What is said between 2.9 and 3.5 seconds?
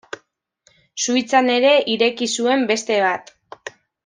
bat.